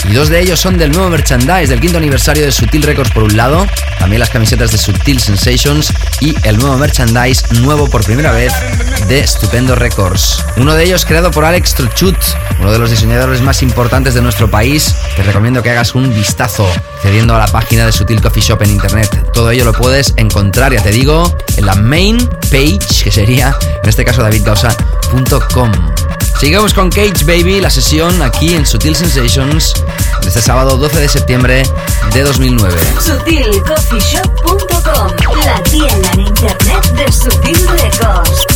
y 0.09 0.13
dos 0.13 0.29
de 0.29 0.41
ellos 0.41 0.61
son 0.61 0.79
del 0.79 0.93
nuevo 0.93 1.09
merchandise 1.11 1.69
del 1.69 1.81
quinto 1.81 1.99
aniversario 1.99 2.45
de 2.45 2.53
Sutil 2.53 2.83
Records 2.83 3.11
por 3.11 3.25
un 3.25 3.37
lado, 3.37 3.67
también 3.99 4.21
las 4.21 4.31
camisetas 4.31 4.71
de 4.71 4.79
Sutil 4.79 5.21
Sensations 5.21 5.93
y 6.21 6.35
el 6.45 6.59
nuevo 6.59 6.77
merchandise 6.79 7.45
nuevo 7.61 7.89
por 7.89 8.05
primera 8.05 8.33
vez 8.33 8.53
de 9.09 9.27
Stupendo 9.27 9.75
Records. 9.75 10.45
Uno 10.57 10.75
de 10.75 10.85
ellos 10.85 11.05
creado 11.05 11.31
por 11.31 11.45
Alex 11.45 11.75
Truchut, 11.75 12.17
uno 12.61 12.73
de 12.73 12.79
los 12.79 12.91
diseñadores 12.91 13.41
más 13.41 13.63
importantes 13.63 14.15
de 14.15 14.23
nuestro 14.23 14.51
país. 14.51 14.95
Te 15.17 15.23
recomiendo 15.23 15.63
que 15.63 15.71
hagas 15.71 15.95
un 15.95 16.15
vistazo 16.15 16.69
cediendo 17.03 17.35
a 17.35 17.39
la 17.39 17.49
página 17.49 17.87
de 17.87 17.93
Sutil 17.93 18.21
Coffee 18.21 18.43
Shop 18.43 18.63
en 18.63 18.71
internet. 18.71 19.31
Todo 19.33 19.51
ello 19.51 19.65
lo 19.65 19.73
puedes 19.73 20.15
encontrar, 20.17 20.73
ya 20.73 20.83
te 20.83 20.91
digo, 20.91 21.37
en 21.57 21.67
la 21.67 21.75
main 21.75 22.19
page, 22.51 23.05
que 23.05 23.11
sería 23.11 23.57
en 23.83 23.89
este 23.89 24.05
caso 24.05 24.23
davidgausa.com. 24.23 25.73
Sigamos 26.39 26.73
con 26.73 26.89
Cage 26.89 27.25
Baby, 27.25 27.61
la 27.61 27.69
sesión 27.69 28.23
aquí 28.23 28.55
en 28.55 28.65
Sutil 28.65 28.95
Sensations 28.95 29.75
este 30.25 30.41
sábado 30.41 30.77
12 30.77 31.01
de 31.01 31.09
septiembre 31.09 31.65
de 32.13 32.23
2009. 32.23 32.81
SutilCoffeeShop.com, 33.01 35.13
la 35.45 35.61
tienda 35.65 36.13
en 36.13 36.21
internet 36.21 36.85
de 36.93 37.11
Sutil 37.11 37.67
Records. 37.69 38.48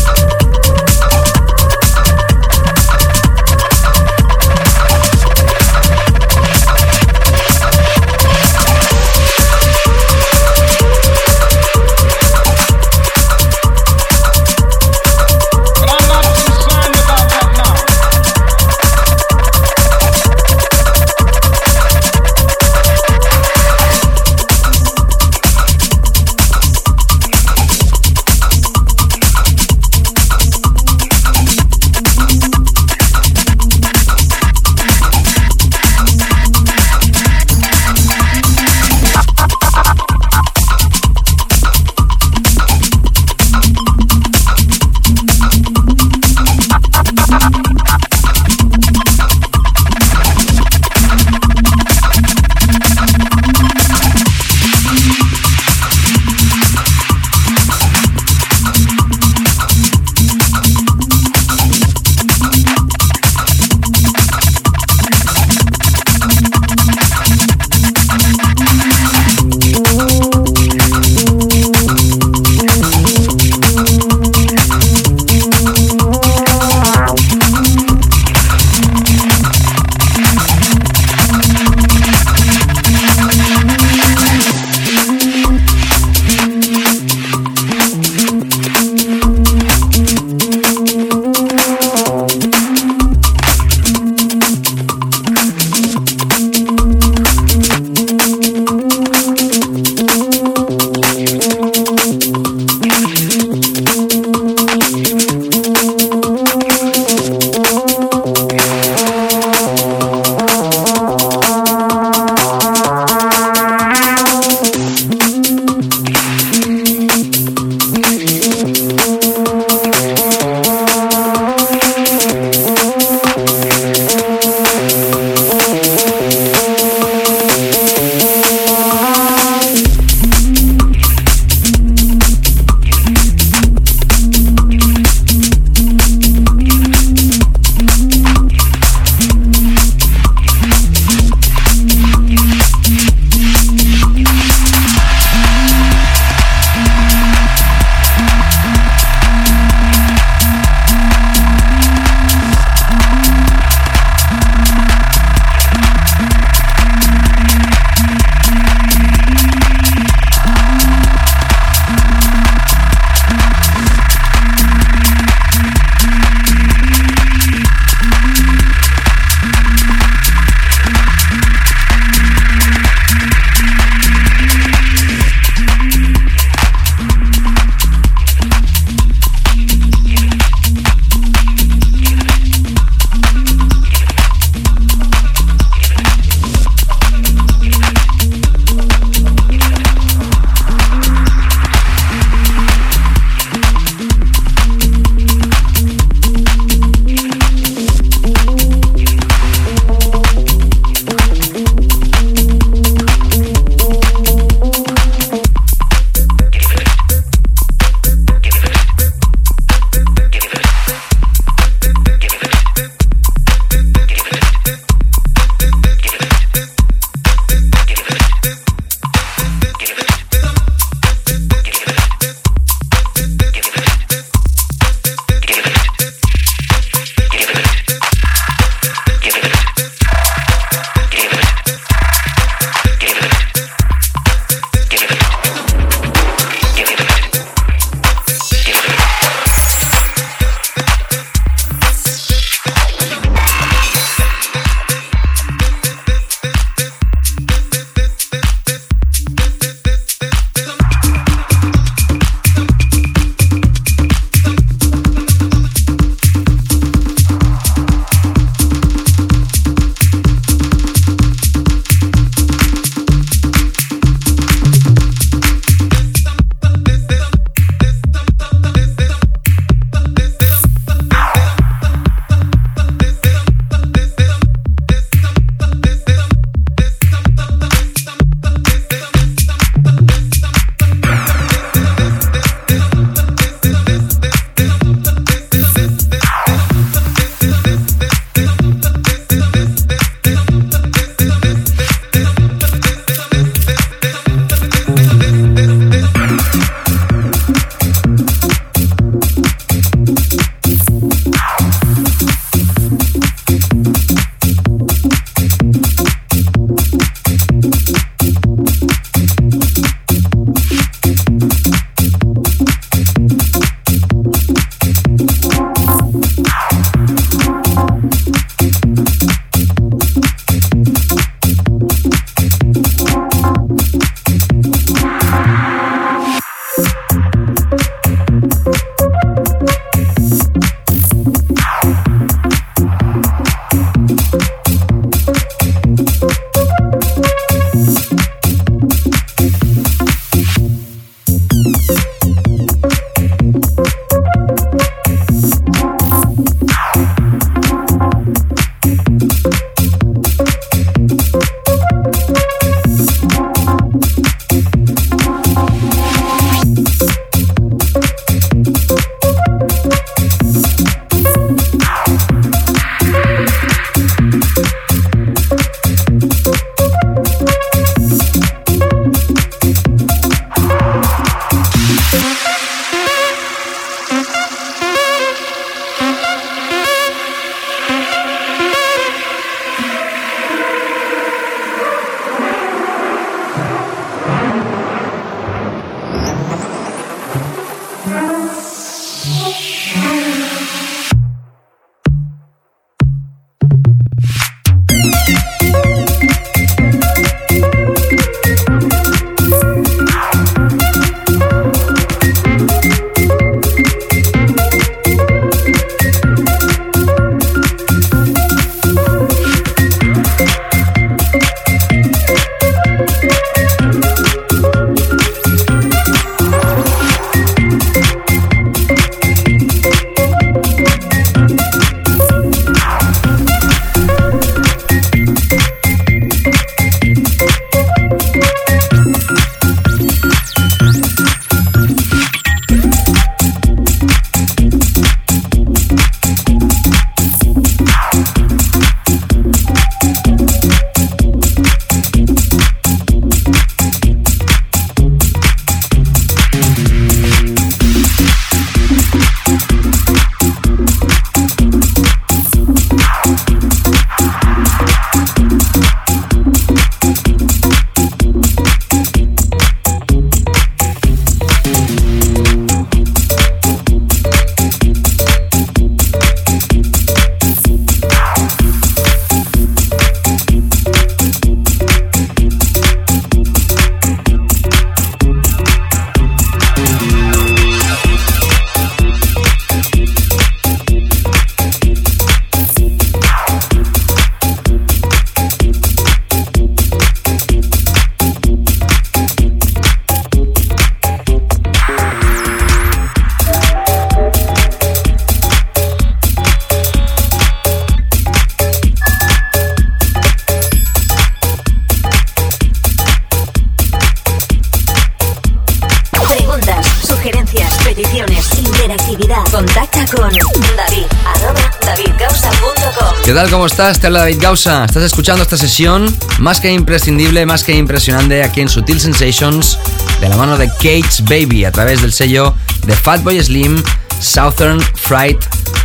Estás? 513.72 514.00
Te 514.00 514.06
habla 514.06 514.18
David 514.20 514.38
Gausa. 514.38 514.84
Estás 514.84 515.02
escuchando 515.02 515.42
esta 515.42 515.56
sesión 515.56 516.14
más 516.38 516.60
que 516.60 516.70
imprescindible, 516.70 517.46
más 517.46 517.64
que 517.64 517.74
impresionante 517.74 518.42
aquí 518.42 518.60
en 518.60 518.68
Sutil 518.68 519.00
Sensations 519.00 519.78
de 520.20 520.28
la 520.28 520.36
mano 520.36 520.58
de 520.58 520.68
Kate's 520.68 521.24
Baby 521.24 521.64
a 521.64 521.72
través 521.72 522.02
del 522.02 522.12
sello 522.12 522.54
de 522.84 522.94
Fatboy 522.94 523.42
Slim 523.42 523.82
Southern 524.20 524.78
Fright 524.96 525.42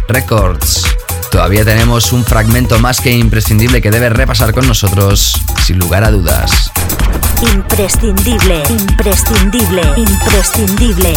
Records. 0.10 0.84
Todavía 1.32 1.64
tenemos 1.64 2.12
un 2.12 2.26
fragmento 2.26 2.78
más 2.80 3.00
que 3.00 3.12
imprescindible 3.12 3.82
que 3.82 3.90
debes 3.90 4.12
repasar 4.12 4.54
con 4.54 4.68
nosotros, 4.68 5.40
sin 5.66 5.80
lugar 5.80 6.04
a 6.04 6.12
dudas. 6.12 6.70
Imprescindible, 7.54 8.64
imprescindible, 8.68 9.82
imprescindible. 9.96 11.14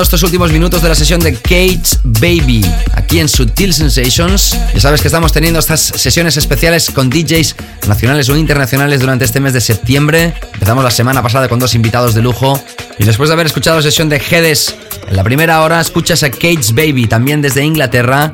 Estos 0.00 0.22
últimos 0.22 0.50
minutos 0.50 0.80
de 0.80 0.88
la 0.88 0.94
sesión 0.94 1.20
de 1.20 1.34
Kate 1.34 1.82
Baby, 2.02 2.64
aquí 2.94 3.20
en 3.20 3.28
Sutil 3.28 3.74
Sensations. 3.74 4.56
Ya 4.72 4.80
sabes 4.80 5.02
que 5.02 5.08
estamos 5.08 5.32
teniendo 5.32 5.58
estas 5.58 5.80
sesiones 5.80 6.38
especiales 6.38 6.90
con 6.90 7.10
DJs 7.10 7.56
nacionales 7.88 8.30
o 8.30 8.36
internacionales 8.36 9.00
durante 9.00 9.26
este 9.26 9.40
mes 9.40 9.52
de 9.52 9.60
septiembre. 9.60 10.32
Empezamos 10.54 10.82
la 10.82 10.90
semana 10.90 11.22
pasada 11.22 11.46
con 11.48 11.58
dos 11.58 11.74
invitados 11.74 12.14
de 12.14 12.22
lujo. 12.22 12.58
Y 12.98 13.04
después 13.04 13.28
de 13.28 13.34
haber 13.34 13.46
escuchado 13.46 13.76
la 13.76 13.82
sesión 13.82 14.08
de 14.08 14.16
Hedes 14.16 14.74
en 15.08 15.16
la 15.16 15.24
primera 15.24 15.60
hora, 15.60 15.80
escuchas 15.80 16.22
a 16.22 16.30
Kate's 16.30 16.74
Baby, 16.74 17.06
también 17.06 17.42
desde 17.42 17.62
Inglaterra, 17.62 18.32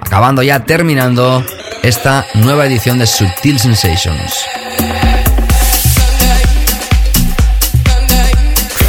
acabando 0.00 0.42
ya, 0.42 0.64
terminando 0.64 1.44
esta 1.82 2.26
nueva 2.34 2.66
edición 2.66 2.98
de 2.98 3.06
Sutil 3.06 3.60
Sensations. 3.60 4.32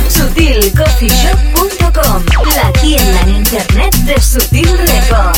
SutilCoffeeShop.com, 0.09 1.32
la 2.83 2.97
tienda 2.97 3.21
en 3.21 3.29
internet 3.29 3.93
de 4.05 4.21
Sutil 4.21 4.67
Records. 4.77 5.32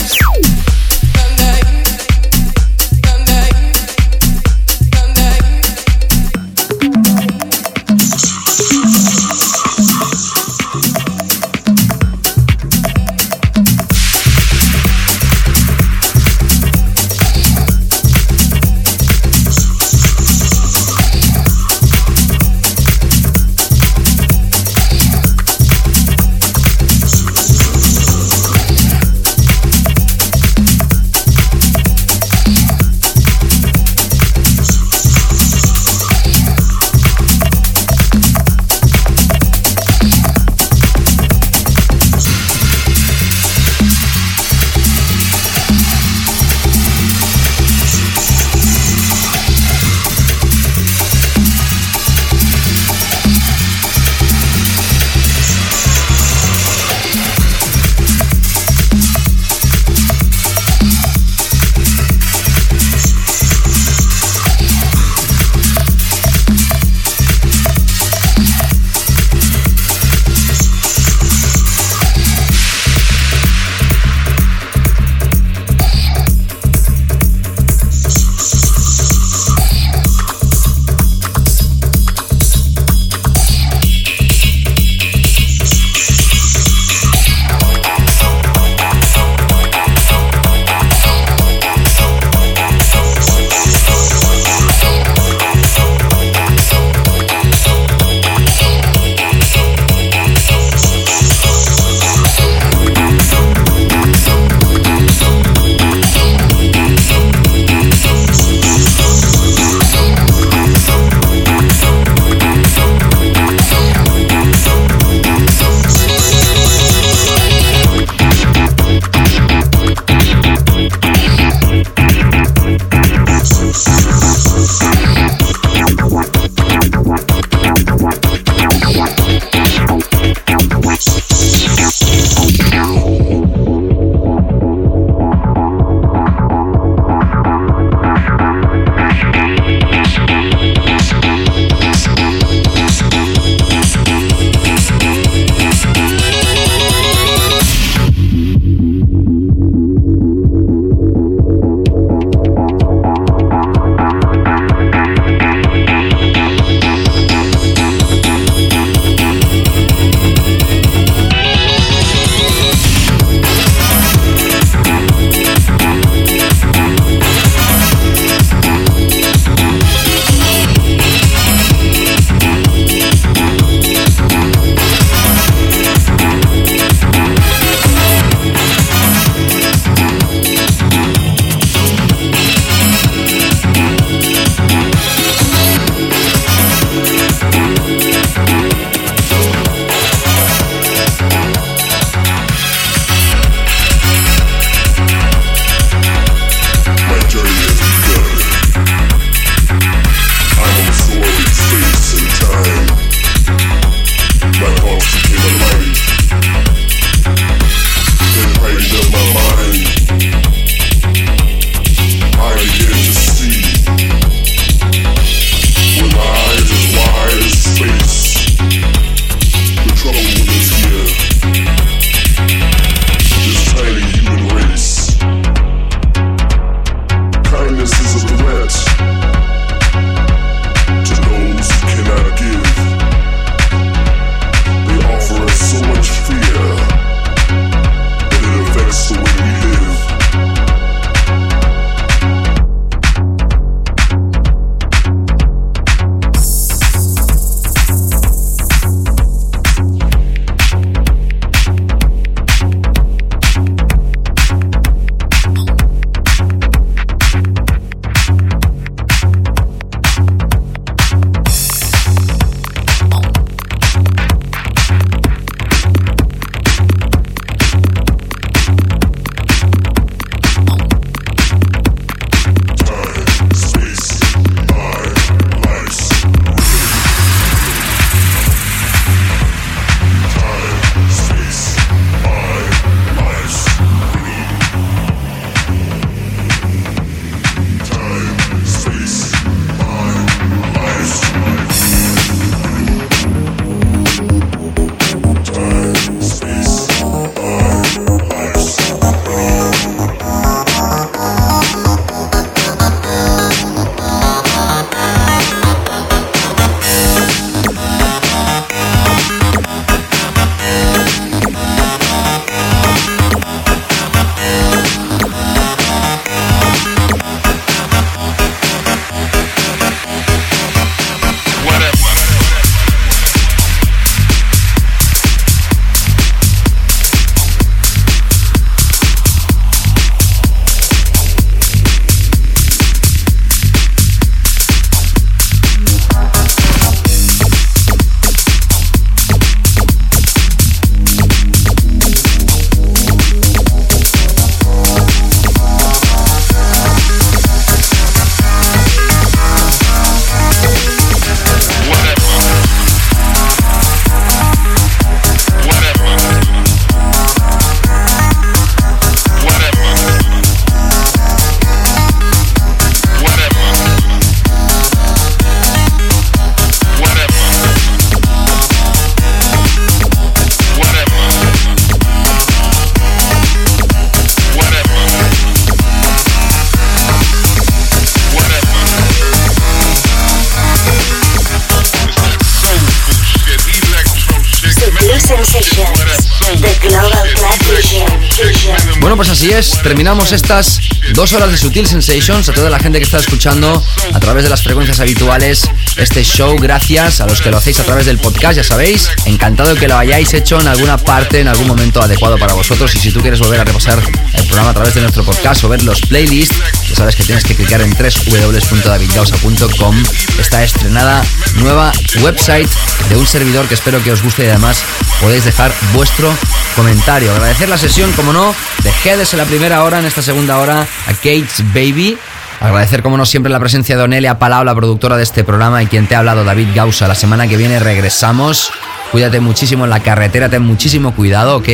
Así 389.46 389.54
es, 389.54 389.78
terminamos 389.84 390.32
estas 390.32 390.80
dos 391.14 391.34
horas 391.34 391.52
de 391.52 391.58
Sutil 391.58 391.86
Sensations 391.86 392.50
a 392.50 392.54
toda 392.54 392.72
la 392.72 392.80
gente 392.80 392.98
que 392.98 393.04
está 393.04 393.20
escuchando 393.20 393.84
a 394.12 394.20
través 394.20 394.44
de 394.44 394.50
las 394.50 394.64
frecuencias 394.64 395.00
habituales 395.00 395.70
este 395.98 396.24
show. 396.24 396.58
Gracias 396.58 397.22
a 397.22 397.28
los 397.28 397.42
que 397.42 397.52
lo 397.52 397.58
hacéis 397.58 397.80
a 397.80 397.84
través 397.84 398.08
del 398.08 398.18
podcast, 398.18 398.58
ya 398.58 398.64
sabéis. 398.64 399.08
Encantado 399.26 399.76
de 399.76 399.80
que 399.80 399.88
lo 399.88 399.98
hayáis 399.98 400.34
hecho 400.34 400.60
en 400.60 400.68
alguna 400.68 400.98
parte, 400.98 401.42
en 401.42 401.48
algún 401.48 401.68
momento 401.68 402.02
adecuado 402.02 402.40
para 402.40 402.54
vosotros. 402.54 402.96
Y 402.96 403.00
si 403.00 403.12
tú 403.12 403.22
quieres 403.22 403.40
volver 403.40 403.60
a 403.60 403.66
repasar 403.66 404.02
el 404.34 404.44
programa 404.46 404.72
a 404.72 404.74
través 404.74 404.96
de 404.96 405.02
nuestro 405.02 405.24
podcast 405.24 405.64
o 405.64 405.70
ver 405.70 405.84
los 405.84 406.02
playlists, 406.02 406.58
ya 406.90 406.96
sabes 406.96 407.16
que 407.16 407.24
tienes 407.24 407.44
que 407.44 407.54
clicar 407.56 407.82
en 407.82 407.92
www.davidgausa.com. 407.92 410.04
Está 410.40 410.64
estrenada 410.64 411.24
nueva 411.56 411.92
website 412.22 412.68
de 413.10 413.16
un 413.16 413.28
servidor 413.28 413.68
que 413.68 413.76
espero 413.76 414.04
que 414.04 414.12
os 414.12 414.24
guste 414.24 414.46
y 414.46 414.48
además 414.48 414.84
podéis 415.22 415.46
dejar 415.46 415.72
vuestro 415.94 416.36
comentario. 416.76 417.32
Agradecer 417.32 417.70
la 417.70 417.78
sesión, 417.78 418.12
como 418.14 418.34
no, 418.34 418.56
Hedes 419.04 419.34
en 419.34 419.40
la 419.40 419.46
primera 419.46 419.84
hora, 419.84 420.00
en 420.00 420.06
esta 420.06 420.22
segunda 420.22 420.58
hora 420.58 420.82
a 420.82 421.14
Kate's 421.14 421.64
Baby. 421.74 422.18
Agradecer, 422.60 423.04
como 423.04 423.18
no, 423.18 423.26
siempre 423.26 423.52
la 423.52 423.60
presencia 423.60 423.98
de 423.98 424.04
Onelia 424.04 424.40
Palau, 424.40 424.64
la 424.64 424.74
productora 424.74 425.18
de 425.18 425.24
este 425.24 425.44
programa, 425.44 425.84
y 425.84 425.88
quien 425.88 426.08
te 426.08 426.16
ha 426.16 426.20
hablado, 426.20 426.44
David 426.44 426.70
Gausa. 426.74 427.08
La 427.08 427.16
semana 427.16 427.48
que 427.48 427.58
viene 427.58 427.80
regresamos. 427.80 428.72
Cuídate 429.12 429.40
muchísimo 429.40 429.84
en 429.84 429.92
la 429.92 430.00
carretera, 430.00 430.50
ten 430.50 430.64
muchísimo 430.64 431.14
cuidado, 431.14 431.58
¿ok? 431.58 431.70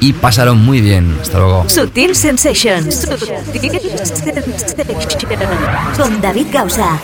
Y 0.00 0.12
pásalo 0.14 0.54
muy 0.54 0.80
bien. 0.80 1.16
Hasta 1.20 1.38
luego. 1.38 1.68
Sutil 1.68 2.14
Sensations. 2.14 3.06
Con 5.96 6.20
David 6.20 6.46
Gausa. 6.52 6.98